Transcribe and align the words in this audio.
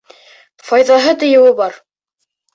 Файҙаһы 0.69 1.13
тейеүе 1.25 1.53
бар. 1.61 1.79